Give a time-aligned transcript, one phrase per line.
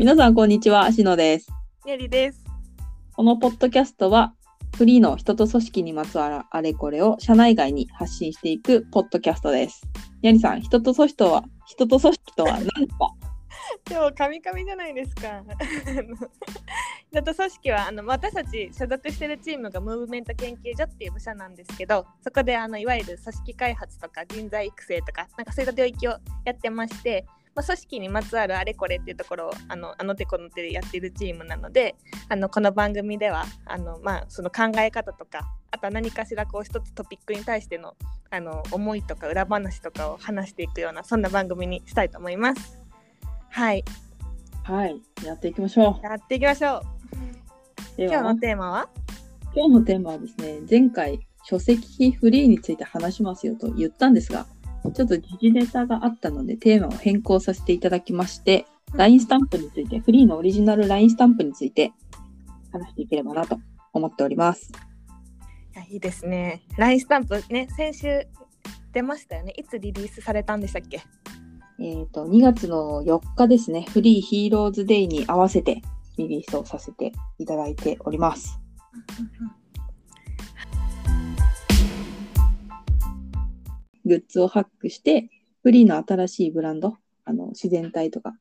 [0.00, 1.48] 皆さんこんにちは、しのです。
[1.84, 2.42] ゆりです。
[3.12, 4.32] このポッドキャストは、
[4.74, 9.82] フリーの人と組織にまつわるあれこれを社内外に発信していくポッドキャストです。
[10.22, 13.10] やりさん、人と組織とは、人と組織とは何ですか？
[13.84, 15.44] でもカミカミじゃないですか。
[17.12, 26.12] だと組織はあの私たち所属してるチームがムーブメント研究所っていう部署なんですけど、そこであのいわゆる組織開発とか人材育成とかなんかそういった領域を
[26.46, 27.26] やってまして。
[27.60, 31.94] まあ、組織にまつわるあれこれっていうところをあのあの手この手でやってるチームなので
[32.30, 37.96] あのこの番組ではあの、まあ、その考え方とかあとは何かしらこう一つトピックに対しての
[38.30, 42.78] あの思いとか裏話とかを話していくようなそんな番組にしたいと思います。
[43.50, 43.84] はい、
[44.62, 46.82] はい、やっていきましょやっていきましょう。
[47.98, 48.88] 今日の、テーマは？
[49.54, 54.46] 今日のテーマはですね、前回、書籍費フリーについて話しますよと言ったんですが、
[54.82, 61.92] ちょっと時事ネタがあったので、テーマを変更させていただきまして、LINE スタンプについて、フリーのオリジナル LINE スタンプについて
[62.72, 63.58] 話していければなと
[63.92, 64.72] 思っております。
[65.74, 66.62] いやいいですね。
[66.78, 68.26] LINE スタンプね、先週
[68.92, 69.52] 出ましたよね。
[69.56, 71.00] いつリリースされたんでしたっけ？
[71.78, 75.82] えっ、と、2月の4日ですね、フリーヒーローズデイに合わせて
[76.16, 78.58] リリースをさせていただいております。
[84.10, 85.30] グッズをハックして、
[85.62, 88.34] フリーの新しいブランド、あの自然体とか、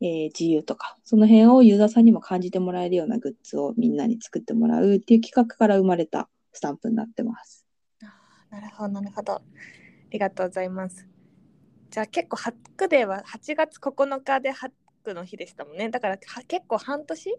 [0.00, 7.66] えー自由とか、その辺をユーザーさんにも感じてもらえるようなグッズをみんなに作ってもらうっていう企画から生まれたスタンプになってます。
[8.02, 8.06] あ
[8.50, 9.32] なるほど、なるほど。
[9.32, 9.42] あ
[10.10, 11.08] りがとうございます。
[11.90, 14.70] じゃあ結構ハックデーは8月9日でハッ
[15.02, 15.88] クの日でしたもんね。
[15.88, 17.36] だから結構半年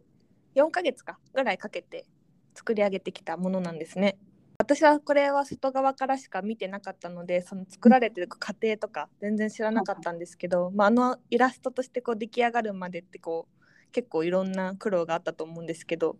[0.55, 1.19] ?4 ヶ月か？
[1.33, 2.05] ぐらいかけて
[2.53, 4.17] 作り上げてきたものなんですね。
[4.57, 16.17] 私はこれは外側からしか見てなかったのでその作られてる過程とか全然知らなかったんですけど、まあ、あのイラストとしてこう出来上がるまでってこう結構いろんな苦労があったと思うんですけど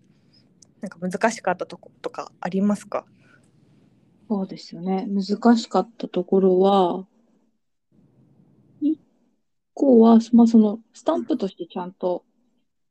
[0.81, 3.06] なんか難しかったとことかありますか？
[4.28, 5.07] そうですよね。
[5.07, 7.06] 難しかったところは、
[8.81, 9.00] 一
[9.75, 12.25] 個は、まあ、そのスタンプとしてちゃんと、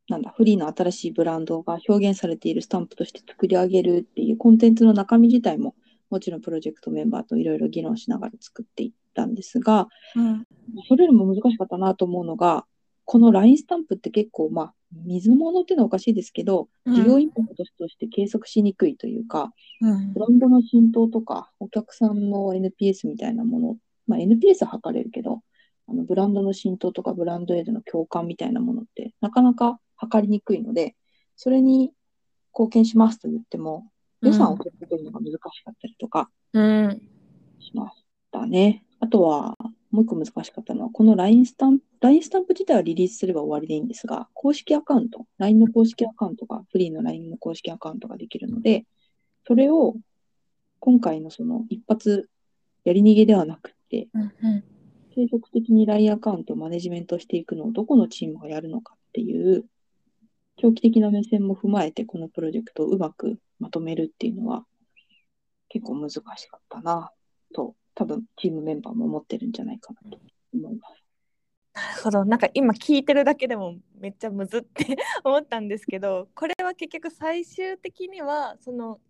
[0.09, 5.75] なんだ、フリーの新しいブランドが表現されているスタンプとして作り上げるっていうコンテンツの中身自体も、
[6.11, 10.45] もちろんプロジェクトメンバーといろいろ議論しながら作っていったんですが、うん。
[10.89, 12.67] それよりも難しかったなと思うのが、
[13.07, 14.75] この LINE スタンプって結構、まあ、
[15.07, 16.95] 水物っていうのはおかしいですけど、うん。
[16.95, 20.13] 事業インパクトとして計測しにくいというか、うん。
[20.13, 23.77] ブランドの浸透とか、お客さんの NPS みたいなもの、
[24.07, 25.41] まあ、NPS は測れるけど、
[25.87, 30.95] あのブランドの浸透とかブランドへの共感みたいなものってなかなか測りにくいので、
[31.37, 31.93] それに
[32.53, 33.91] 貢献しますと言っても、
[34.23, 37.03] 予算を取ってくるのが難しかったりとかうん。
[37.61, 38.85] しましたね。
[39.01, 39.57] あとは、
[39.91, 48.87] もう一個難しかったのは、この LINE スタンプ、LINE スタンプ自体はリリースすれば終わりでいいんですが、公式アカウント、LINE の公式アカウントが、フリーの LINE の公式アカウントができるので、
[49.47, 49.95] それを
[50.81, 52.29] 今回のその一発
[52.85, 54.65] やり逃げではなくって、うんうん。
[55.15, 59.65] 継続的に LINE アカウントをマネジメントしていくのをどこのチームがやるのかっていう、
[60.57, 64.65] 長期的な目線も踏まえて、このプロジェクトをうまくまとめるっていうのは、
[65.69, 66.27] 結構難しか
[66.59, 67.11] ったな
[67.55, 70.19] と、多分チームメンバーも思ってるんじゃないかなと
[70.53, 71.05] 思います。
[71.75, 79.01] なるほどなんか今聞いてるだけでもめっちゃむずって思ったんですけどこれは結局最終的にはその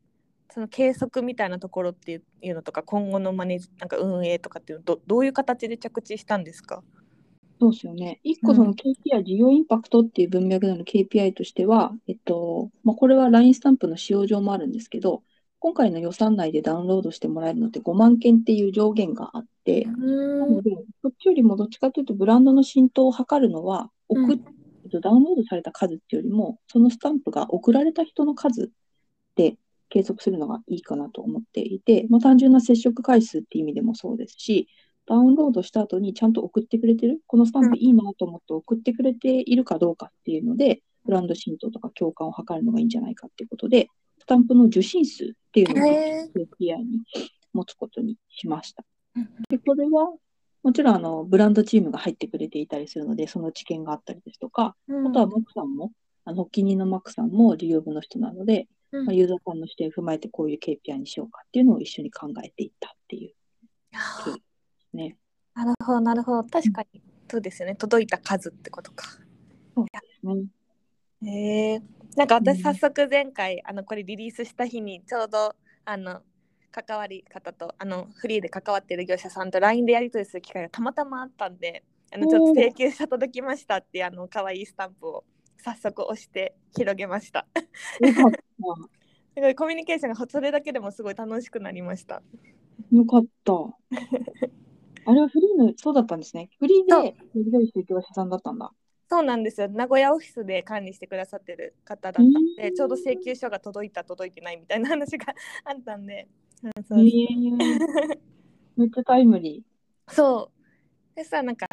[0.50, 6.82] その計測みたいなところっていうのとか今後のマネなんか運営とかっていうのどどういう形で着地したんですか？
[7.60, 8.20] そうですよね。
[8.22, 15.22] 一個その KPI、事業インパクトっていう文脈での KPI としては、えっと、まあ、これは LINE スタンプの使用上もあるんですけど、
[15.60, 20.70] 今回の予算内でダウンロードしてもらえるのって5万件っていう上限があって、なので、
[21.00, 24.54] そっちよりもどっちかというとブランドの浸透を図るのは、送っうん
[24.90, 28.70] とダウンロードされた数っていうよりも、そのスタンプが送られた人の数
[29.36, 29.56] で
[29.88, 34.68] 計測するのがいいかなと思っていて、まあ、単純な接触回数っていう意味でもそうですし、
[35.06, 47.02] ダウンロードした後にちゃんと送ってくれてる、このスタンプいいなと思って送ってくれているかどうかっていうので、ブランド浸透とか共感を図るのがいいんじゃないかっていうことで、スタンプの受信数っていうのをへ KPI に
[47.52, 48.84] 持つことにしました。
[49.48, 50.14] で、これは、
[50.62, 55.92] もちろんあのブランドチームが入ってくれていたりするので、その知見があったりですとか、あとはマクさんも、
[56.24, 59.06] あの、発起人のマックさんも事業部の人なので、うん。
[59.06, 63.34] まあ、ユーザーさんの視点を踏まえてこういう KPI にしようかっていうのを一緒に考えていったっていう
[64.96, 65.16] ね。
[65.54, 69.06] なるほどなるほど確かにそうですよね届いた数ってことか
[69.74, 70.46] そうですね。
[71.22, 71.82] へえ
[72.16, 75.54] なんかうん私早速前回、あのこれリリースした日にちょうど
[75.84, 76.22] あの
[76.70, 85.24] 関わり方とあのフリーで関わってる業者さんと LINE でやり取りする機会がたまたまあったんであのちょっと請求書届きましたってあの可愛いスタンプを
[85.58, 87.46] 早速押して広げました。
[89.36, 92.22] すごいコミュニケーションがそれだけでもすごい楽しくなりました。
[92.92, 93.52] よかった。
[95.06, 96.50] あれはフリーの、そうだったんですね。
[96.58, 98.70] フリーで、やりたい請求はさんだったんだ。
[99.10, 99.68] そうなんですよ。
[99.68, 105.26] 名古屋オフィスで管理してくださってる方だったので、うんちょうど請求書が届いた届いてないみたいな話が
[105.64, 106.28] あったんで、
[106.62, 108.18] うんえそうー、
[108.76, 109.62] めっちゃタイムリ
[110.08, 110.50] そ
[111.14, 111.16] う。
[111.16, 111.66] でさ、なんか、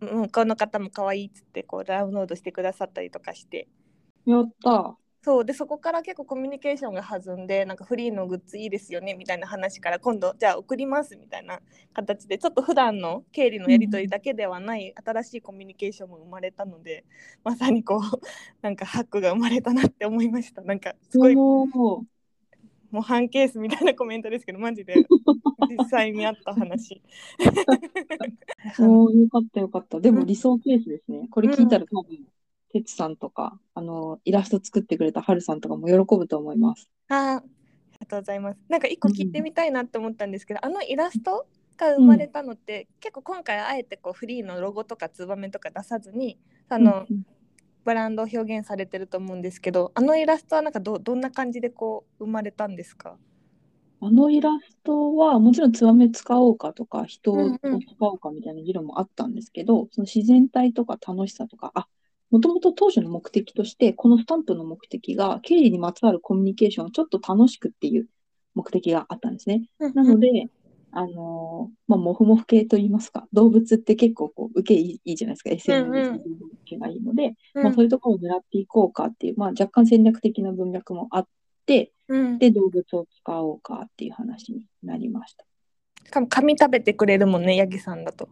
[0.00, 4.30] うん、この方も可愛いっつってこうダウンロードしてくださったりとかして、ー。
[4.30, 4.96] やった。
[5.28, 11.60] そうでそこから結構コミュニケーションが弾んでなんかフリーのグッズいいですよねみたいな話から今度じゃあ送りますみたいな
[11.92, 17.04] 形でちょっと普段の経理のやり取りだけではない新しいコミュニケーションも生まれたので
[17.44, 18.00] まさにこう
[18.62, 22.06] なんかハックが生まれたなって思いましたなんかすごい模
[23.02, 24.94] 範ケースみたいなコメントですけどマジで
[25.78, 27.02] 実際にあった話
[28.80, 30.00] おーよかったよかった。
[30.00, 31.28] でうんも理想ケースですね。
[31.30, 32.26] これ聞いたら多分、
[32.72, 36.88] てつさんとか、あの、イラスト作ってくれたはるさんとかも喜ぶと思います。
[37.08, 38.58] あーありがとうございます。
[38.68, 46.38] なんか一個聞いてみたいなって思ったんですけど、あのイラストが生まれたのって、結構今回あえてこうフリーのロゴとかツバメとか出さずに
[46.68, 47.22] あの、うん。
[47.84, 53.16] ブランドを表現されてると思うんですけどあのイラストはなんかどどんな感じでこう生まれたんですか？
[54.00, 57.80] あのイラストは、もちろんツバメ使おうかとか、人をうんうん。
[57.80, 61.88] 使おうかみたいな議論もあったんですけど、その自然体とか楽しさとか、あ、
[62.30, 68.06] もともと当初の目的として、このスタンプの目的が、経理にまつわるコミュニケーションをちょっと楽しくっていう
[68.54, 69.68] 目的があったんですね。
[69.78, 70.48] なので、
[70.90, 76.24] あのーまあ、モフモフ系と言いますか、動物って結構こう受けいいいいじゃないですか、SNS うん受
[76.64, 81.28] けがいいので、うんまあ、そういうところを狙っていこうかっていう、まあ、若干戦略的な文脈もあっ
[81.66, 85.44] て、うん、で、動物を使おうかっていう話になりました。
[86.04, 88.30] しかも紙食べてくれるもんねヤギさんだと。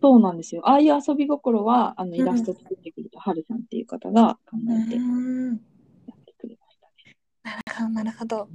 [0.00, 0.62] そうなんですよ。
[0.64, 4.56] ああいう遊び心は、あの、んイラスト作ってくれたはるさんっていう方が考
[4.86, 5.58] えてやうんっ
[6.26, 6.78] てくれまし
[7.70, 7.94] たね。
[7.94, 8.42] なるほど。
[8.42, 8.46] あ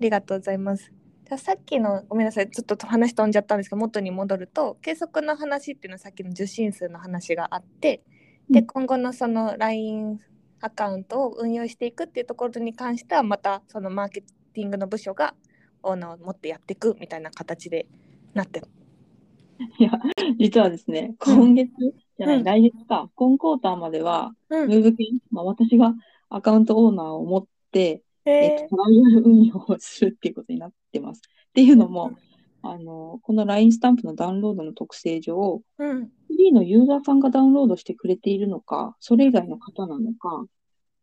[0.00, 0.92] りがとうございます。
[1.28, 8.02] じゃあさっきのごめんなさいちょっと話飛んじゃったんですけど元に戻ると計測の話っていうのはさっきの受信数の話があって
[8.48, 10.20] でうん今後のその LINE
[10.62, 15.34] アカウントを運用していくっていうところに関してはまたそのマーケティングの部署が
[15.82, 17.86] オーナーを持ってやっていくみたいな形で
[18.32, 18.68] なってる。
[19.78, 19.92] いや、
[20.38, 21.70] 実はですね、今月
[22.18, 22.44] じゃない、うん。
[22.44, 24.68] 来月か、今クォーターまでは、うん。
[24.68, 25.94] ムーブ券、まあ、私が
[26.30, 31.20] アカウントオーナーを持って、ええっと、トライアル運用をするっていうことになってます。
[31.20, 32.12] っていうのも、
[32.62, 36.04] あの、この LINE スタンプのダウンロードの特性上、うん。
[36.04, 40.44] フリーのユーザーさんがダウンロードしてくれているのか、それ以外の方なのか、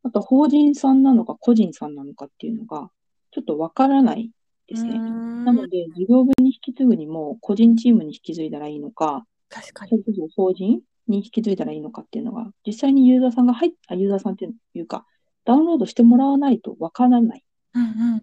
[0.04, 2.92] あと法人さんなのか個人さんなのかっていうのが、
[3.32, 4.32] ちょっとわからない
[4.68, 4.98] ですね。
[4.98, 10.04] なので、事業部に引き継ぐにも、個人チームに引き継いだらいいのか、確かに。
[10.36, 15.06] 法人に引き継いだらいいのかっていうのが、実際にユーザーさんが入っあ、ユーザーさんっていうか、
[15.44, 17.44] ダウンロードしてもらわないとわからない
[17.76, 17.86] うんう
[18.16, 18.22] んっ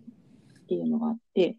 [0.66, 1.56] ていうのがあって、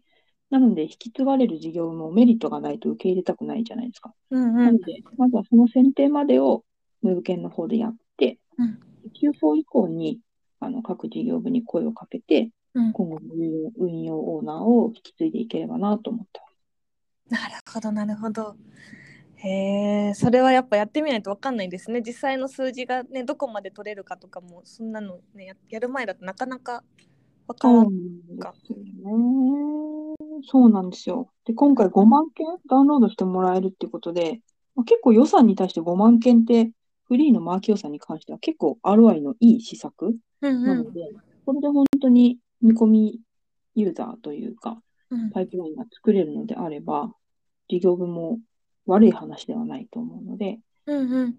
[0.50, 4.12] なので、引き継がれる事業もメリットがないと受け入れたくないじゃないですか。
[4.30, 6.64] うんうなんので、まずはその選定までを
[7.02, 8.78] ムーブ券の方でやって、うん
[9.20, 10.18] 9以降に
[10.60, 13.20] あの各事業部に声をかけて、うん今後の
[13.78, 16.40] 運用オーナーを引き継いでいければなと思って
[17.28, 17.42] ます。
[17.42, 18.56] なるほどなるほど。
[19.36, 26.82] へえそれはやっぱやってみないと分かんないですね実際の数字がねどこまで取れるかとかもそんなのねややる前だとなかなか
[27.46, 28.84] 分からんなんですよね。
[30.46, 31.30] そうなんですよ。
[31.44, 34.40] で、今回5万件ダウンロードしてもらえるっていうことで、
[34.74, 36.70] まあ、結構予算に対して5万件って、
[37.04, 41.00] フリーのマーケ予算に関しては結構 ROI のいい施策うんうなので、
[41.44, 43.20] これで本当に見込み
[43.74, 44.80] ユーザーというか、
[45.14, 45.30] ん。
[45.30, 47.12] パイプラインが作れるのであれば、
[47.68, 48.40] 事業部も
[48.86, 51.34] 悪い話ではないと思うので、うんうん。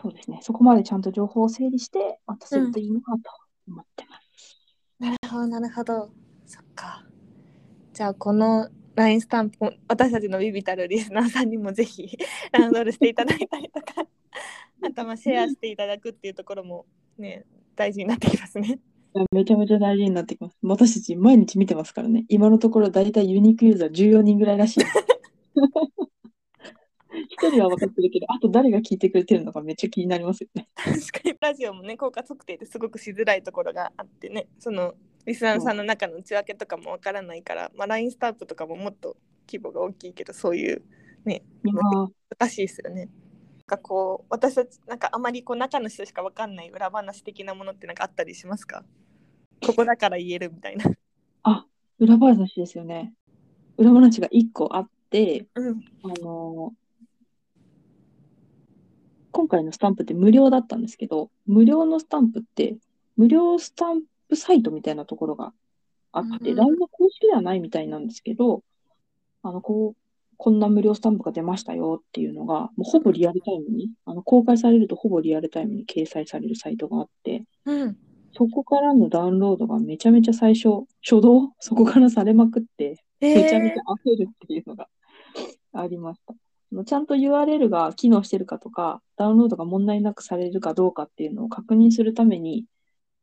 [0.00, 3.30] そうですね、そこまでちゃんと情報を整理して渡せるといいのかと
[3.68, 4.58] 思ってます。
[4.98, 6.10] なるほどなるほど。
[6.46, 7.04] そっか。
[7.92, 12.16] じゃあこの LINE スタンプも私たちのビビたるリスナーさんにもぜひ
[12.52, 14.06] ダウンロードしていただいたりとか
[14.82, 17.44] あとまあシェアしていただくっていうところもね
[17.76, 18.80] 大事になってきますね。
[19.32, 20.56] めちゃめちゃ大事になってきます。
[20.62, 22.24] 私たち毎日見てますからね。
[22.28, 24.80] 今のところだいたいユニークユーザー14人ぐらいらしい。
[27.30, 30.68] 一人は分かってるけど、あと誰が聞いてくれてるのかめっちゃ気になりますよね。
[30.74, 39.16] 確かにラジオもね効果測定ってすごくしづらいところがあってねそのリスナーさんの中の内訳とかもわからないから、まあ、LINE スタンプとかももっと
[39.50, 40.82] 規模が大きいけどそういう
[41.24, 43.08] ね難しいですよね。
[43.68, 48.84] かこう私たちなんかあまりこう中の人しかわかんない裏話的なものってなんかあったりしますか？
[49.64, 50.84] ここだから言えるみたいな。
[51.44, 51.66] あ、
[52.00, 53.14] 裏話ですよね。
[53.76, 56.88] 裏話が1個あって、うんあのー
[59.30, 62.76] 今回のスタンプって無料だったんですけど、無料のスタンプって、
[63.16, 65.52] 無料スタンプサイトみたいなところが
[66.10, 68.64] あって、うん LINE の公式ではないみたいなんですけど、
[69.42, 70.00] あの、こう、
[70.38, 77.96] こんな無料スタンプが出ましたよっていうのが、もうほぼリアルタイムに、あの、公開されるとほぼリアルタイムに掲載されるサイトがあって、うん。
[78.32, 84.88] そこからのダウンロードがめちゃめちゃ最初、初動 そこからされまくって、えめちゃめちゃ焦るっていうのが
[85.72, 86.34] ありました。
[86.84, 92.64] ちゃんと URL が機能してるかとか、ダウンロードが問題なくされるかどうかっていうのを確認するために、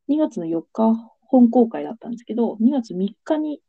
[0.09, 3.61] 2月の4日本公開だったんですけど、2月3日に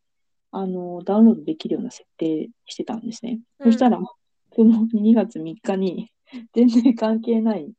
[0.58, 3.40] あのダウンロードできるような設定してたんですね。
[3.60, 4.00] うんそしたら、
[4.54, 6.10] その2月3日に
[6.54, 7.70] 全然関係ない、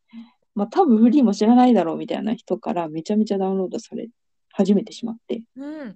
[0.54, 4.10] まあ多分フリーも知らないだろうみたいな人からめちゃめちゃダウンロードされ
[4.54, 5.42] 始めてしまって。
[5.56, 5.96] うん。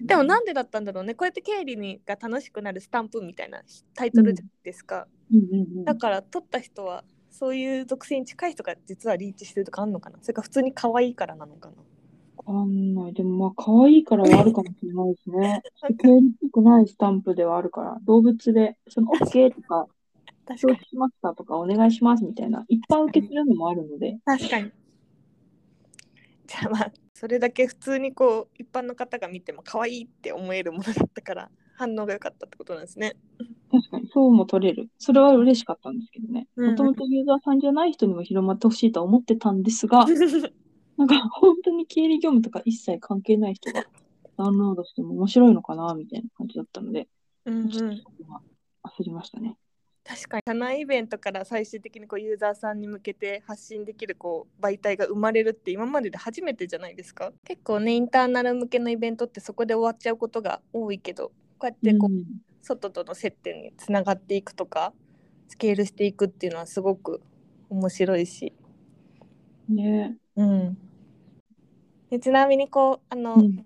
[0.00, 1.14] でもなんでだったんだろうね。
[1.14, 3.62] こうやって経理にが楽しくなるスタンプみたいな
[3.94, 5.08] タイトルじゃないですか。
[5.84, 10.18] だから撮った人はそういう属性に近い人が実はリーチしてるとかあんのかな？
[10.22, 11.76] それか普通に可愛いからなのかな？
[11.76, 11.82] わ
[12.44, 13.12] かんない。
[13.12, 15.62] でもまあ、可愛いからはあるかもしれないですね。
[15.98, 19.86] 経理っぽくないスタンプではあるから、動物で、その OK とか、
[20.46, 24.72] 確かしましたとか、お願いしますみたいな、一般受けするのもあるので、確かに
[26.52, 33.16] じゃあまあそれだけ普通にこう一般の方が見ても可愛いって思えるものだったから反応が良かったってことなんですね
[33.70, 34.90] 確かにそうも取れる。
[34.98, 36.46] それは嬉しかったんですけどね。
[36.56, 40.04] もともとユーザーさんじゃない人にも広まってほしいとは思ってたんですが、
[40.96, 43.84] なんか本当に経理業務とか一切関係ない人が
[44.36, 47.08] ダウンロードしても面白いのかなみたいな感じだったので、
[47.46, 47.96] うんちょっと
[48.98, 49.56] 焦りましたね。
[50.04, 50.42] 確かに。
[50.46, 57.32] 社内イベントから最終的にこうユーザーさんに向けて発信できるこう媒体が生まれるって今までで初めてじゃないですか？
[57.44, 62.24] 結構ねインターナル向けのイベントってそこで終わっちゃうことが多いけどこうやってこう、うん。
[62.64, 64.92] 外との接点につながっていくとか
[65.48, 67.20] スケールしていくっていうのはすごく
[67.70, 68.52] 面白いし、
[69.68, 70.78] ねうん、
[72.10, 73.64] でちなみにこうあの、うん。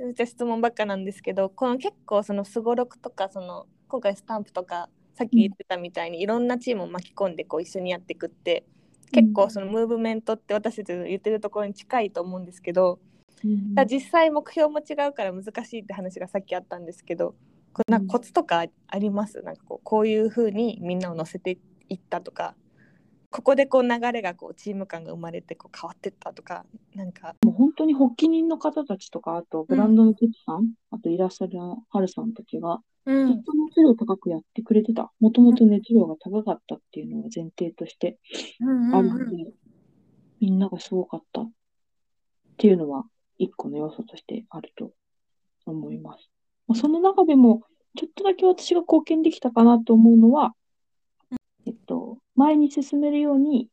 [0.00, 8.64] めっちゃ質問ばっかなんですけどこの結構そのすごろくとかその今回スタンプとかさっき言ってたみたいにいろんなチームを巻き込んでこう一緒にやっていくって
[9.12, 12.98] 結構そのムーブメントって私たちの言ってるところに近いと思うんですけど
[13.44, 17.36] うんだ実際目標も違うから難しいって話がさっきあったんですけど
[17.72, 19.42] これなんかコツとかあります？
[19.42, 21.56] なんかこうこういう風にみんなを乗せて
[21.88, 22.56] いったとか
[23.34, 26.64] ここでこう流れがこうチーム感が生まれてこう変わってったとか
[26.94, 35.12] なんかもう本当に発起人の方たちとか、あとブランドのテツさん、あとイラストのハルさんたちが、うずっと熱量高くやってくれてた。
[35.18, 38.18] もともと熱量が高かったっていうのが前提として
[38.60, 39.52] うんあるので、
[40.40, 41.50] みんながすごかったっ
[42.56, 43.04] ていうのは
[43.38, 44.92] 一個の要素としてあると
[45.66, 46.30] 思います。
[46.68, 47.62] まあ、その中でも、
[47.96, 50.54] ちょっとだけ私が貢献できたかなと思うのは、
[51.66, 52.03] えっと、
[52.36, 53.68] 前に進めるように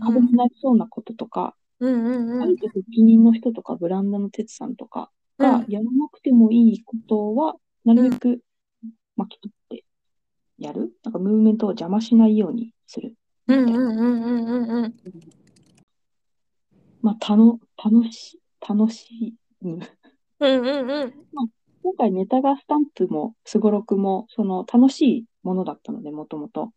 [0.00, 8.40] 壁になりそうなこととか、うんうんうんあえて発起人の人とか、ブランドの哲さんとかがやらなくてもいいことは、なるべく
[9.16, 9.84] 巻き取って
[10.58, 10.92] やる。
[11.02, 13.16] なんかムーブメントを邪魔しないようにする。
[13.48, 14.94] うんうんうんうんうんうん
[17.02, 19.80] まあ、たの楽し、楽しむ。
[20.40, 21.14] うんうんうん
[21.82, 26.72] 今回ネタがスタンプもすごろくもその楽しいものだったので、もともと。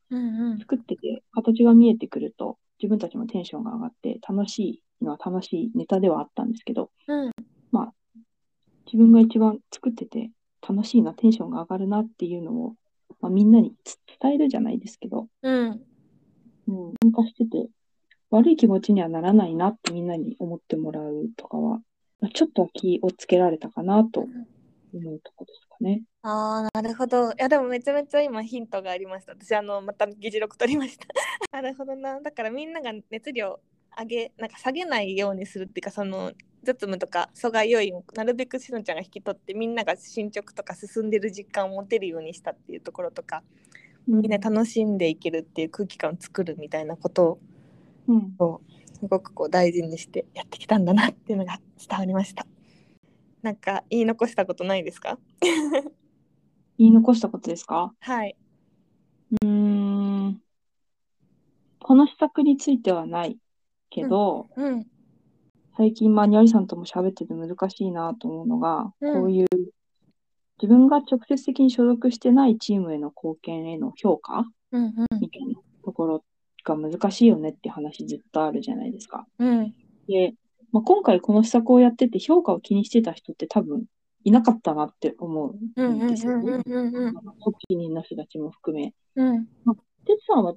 [0.60, 4.60] 作ってて形が見えてくると自分たちもテンションが上がって楽し
[5.00, 7.32] いのは楽しいネタではあったんですけど、うん。
[7.72, 7.94] まあ
[8.86, 10.32] 自分が一番作ってて
[10.68, 12.76] 楽しいな、テンションが上がるなっていうのを、
[13.20, 13.74] まあ、みんなに
[14.22, 15.82] 伝えるじゃないですけど、うん。
[16.68, 17.70] うん、参加してて
[18.30, 21.82] 悪い気持ちにはならないなってみんなに思ってもらうとかは、
[22.22, 24.28] まあちょっとは気をつけられたかなと
[24.98, 26.04] 思うとこですかね。
[26.22, 27.32] ああなるほど。
[27.32, 29.34] いやでもめちゃめちゃ今ヒントがありました。
[29.34, 31.08] 私あのまた議事録取りました。
[31.52, 32.20] なるほどな。
[32.22, 33.60] だからみんなが熱量
[33.98, 36.32] 上げなんか下げないようにするっていうかその
[36.64, 43.44] 雑務とか阻害要因をなるべくしのちゃんが引き取ってみんなが進捗とか進んでる実感を持てるようにしたっていうところとか
[44.08, 47.40] みんな楽しんでいけるっていう空気感を作るみたいなこと
[48.08, 48.62] うん、を
[49.00, 52.46] すごくこう大事にしてやってきたんだなっていうのが伝わりました
[53.44, 55.20] なんか言い残したことないですか？
[56.80, 57.94] 言い残したことですか？
[58.00, 58.36] はい。
[59.44, 59.48] うー
[60.30, 60.42] ん。
[61.80, 63.38] この施策についてはない
[63.90, 64.88] けど、うん。
[65.76, 69.48] 最近、まあ、にゃりさんとも喋ってて難しいなと思うのが、うんこういう
[70.62, 76.24] 自分が直接的に所属してないチームへの貢献への評価うんうんみたいなところ
[76.64, 79.28] が難しいよねって話ずっとあるじゃないですか。
[79.40, 79.74] うん
[80.08, 80.36] で、
[80.74, 83.86] まあ、今回この施策をやってて評価を気にしてた人って多分
[84.24, 86.52] いなかったなって思ううんですよね。
[86.58, 88.94] 発起人の人たちも含め。
[89.16, 89.46] うん。
[89.46, 90.56] てつさんは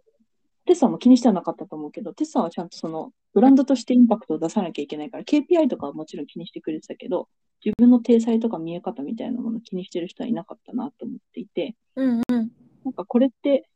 [0.67, 7.29] テッサも気にしてはなかったと思うけど、テッサはちゃんとそのブランドとしてインパクトを出さなきゃいけないから、KPI とかはもちろん気にしてくれてたけど、
[7.65, 12.51] 自分の体裁とか見え方みたいなものを気にしてる人はいなかったなと思っていて、うんうん。
[12.85, 13.69] なんかこれって、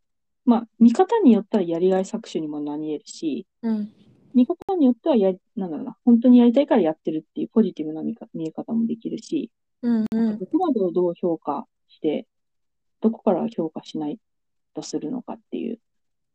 [0.45, 3.93] まあ、見方によったらやりがい搾取にもなり得るし、うん
[4.35, 9.51] 見方によってはや、なんだろうな、本当にやりたいからやってるっていうポジティブな見か見え方もできるし、
[9.83, 10.39] うんうん。
[10.39, 12.27] どこまでをどう評価して、
[13.01, 14.19] どこから評価しない
[14.75, 15.81] とするのかっていう、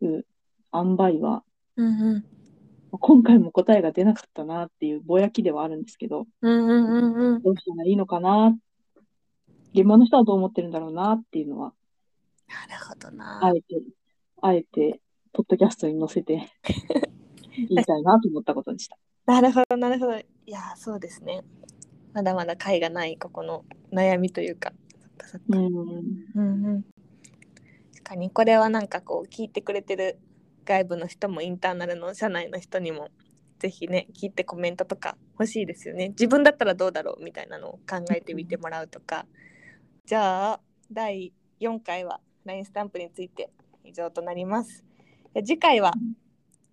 [0.01, 0.25] いう
[0.73, 1.43] 塩梅は、
[1.75, 2.25] うんうん。
[2.91, 7.41] 今回も答えが出なかったなっていうぼやきではあるんですけど、うんうんうんうん。
[7.41, 8.57] どうしたらいいのかな、
[9.73, 11.73] 現場の人はどう思ってるんだろうなっていうのは、
[12.47, 13.45] なるほどな。
[13.45, 13.81] あえて、
[14.41, 15.01] あえて、
[15.33, 16.49] ポッドキャストに載せて
[17.69, 18.97] 言いたいなと思ったことでした。
[19.25, 20.17] なるほどなるほど。
[20.17, 21.43] いやーそうですね。
[22.13, 24.71] まだまだ解がないここの悩みというか。
[25.49, 25.65] うん。
[26.35, 26.83] うんうん。
[27.93, 30.19] 確かにこれはなんかこう聞いてくれてる
[30.65, 33.09] 外部の人もインターナルの社内の人にも
[33.59, 36.09] ぜひね聞いてコメントとか欲しいですよね。
[36.09, 39.25] 自分だったらどうだろうみたいなのを考えてみてもらうとか。
[40.05, 40.59] じゃあ
[40.91, 43.49] 第4回は LINE スタンプについて
[43.83, 44.85] 以上となります。
[45.33, 45.93] で次回は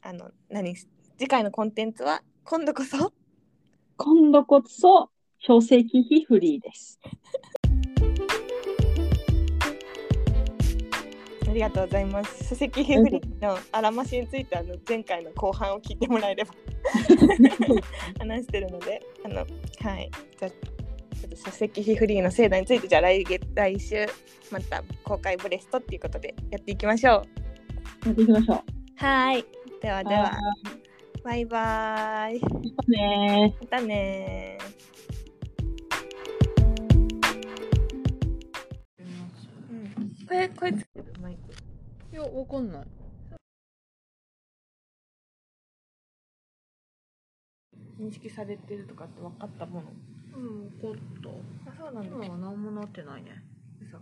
[0.05, 0.75] あの何？
[0.75, 3.13] 次回のコンテンツは今度こそ
[3.97, 6.99] 今度こそ、小正規費フリーです。
[11.49, 16.55] ありがとうございます書籍フリーのあらましについてあの前回の後半を聞いてもらえれば
[18.19, 19.45] 話してるので、あの、は
[20.01, 20.11] い。
[20.41, 24.07] じゃあちょっと書籍費フリーの制度について、じゃあ来月、来週、
[24.51, 27.25] また公開ブレストっていうことでやっていきましょ
[28.05, 28.09] う。
[28.09, 28.63] やっていきましょう。
[28.97, 29.62] はい。
[29.83, 30.39] ではでは、は
[31.25, 32.37] バイバイ。
[32.37, 32.41] い。
[32.41, 32.49] ま
[32.85, 34.59] たねまたね
[39.71, 41.53] うん、これ、これつけるマイク。
[42.13, 42.87] いや、わかんない。
[47.99, 49.93] 認識されてるとかって分かったもの。
[50.37, 51.71] うん、わかった。
[51.71, 52.25] あ、そうなんだ。
[52.27, 53.43] 今は何もなってないね。
[53.81, 53.99] 嘘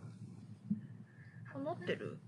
[1.55, 2.19] あ、なってる？